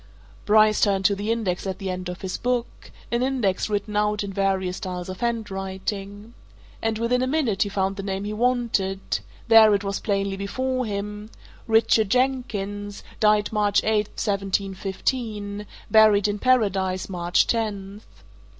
Bryce 0.45 0.81
turned 0.81 1.05
to 1.05 1.15
the 1.15 1.31
index 1.31 1.67
at 1.67 1.77
the 1.77 1.91
end 1.91 2.09
of 2.09 2.21
his 2.21 2.35
book 2.35 2.89
an 3.11 3.21
index 3.21 3.69
written 3.69 3.95
out 3.95 4.23
in 4.23 4.33
various 4.33 4.77
styles 4.77 5.09
of 5.09 5.19
handwriting. 5.19 6.33
And 6.81 6.97
within 6.97 7.21
a 7.21 7.27
minute 7.27 7.61
he 7.61 7.69
found 7.69 7.97
the 7.97 8.01
name 8.01 8.23
he 8.23 8.33
wanted 8.33 9.19
there 9.47 9.75
it 9.75 9.83
was 9.83 9.99
plainly 9.99 10.37
before 10.37 10.87
him 10.87 11.29
Richard 11.67 12.09
Jenkins, 12.09 13.03
died 13.19 13.53
March 13.53 13.83
8th, 13.83 14.17
1715: 14.17 15.67
buried, 15.91 16.27
in 16.27 16.39
Paradise, 16.39 17.07
March 17.07 17.45
10th. 17.45 18.01